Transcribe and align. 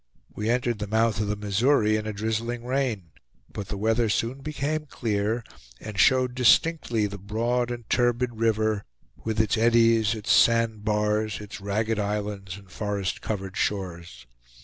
We 0.35 0.49
entered 0.49 0.79
the 0.79 0.87
mouth 0.87 1.21
of 1.21 1.27
the 1.27 1.35
Missouri 1.35 1.95
in 1.95 2.07
a 2.07 2.11
drizzling 2.11 2.65
rain, 2.65 3.11
but 3.53 3.67
the 3.67 3.77
weather 3.77 4.09
soon 4.09 4.41
became 4.41 4.87
clear, 4.87 5.43
and 5.79 5.99
showed 5.99 6.33
distinctly 6.33 7.05
the 7.05 7.19
broad 7.19 7.69
and 7.69 7.87
turbid 7.87 8.39
river, 8.39 8.85
with 9.23 9.39
its 9.39 9.59
eddies, 9.59 10.15
its 10.15 10.31
sand 10.31 10.83
bars, 10.83 11.39
its 11.39 11.61
ragged 11.61 11.99
islands, 11.99 12.57
and 12.57 12.71
forest 12.71 13.21
covered 13.21 13.55
shores. 13.55 14.25